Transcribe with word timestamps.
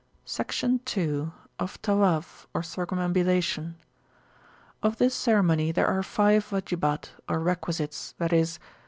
Section 0.25 0.79
II.Of 0.97 1.79
Tawaf, 1.83 2.47
or 2.55 2.63
Circumambulation. 2.63 3.75
Of 4.81 4.97
this 4.97 5.13
ceremony 5.13 5.71
there 5.71 5.85
are 5.85 6.01
five 6.01 6.49
Wajibat, 6.49 7.09
or 7.29 7.37
requisites, 7.39 8.15
viz. 8.17 8.57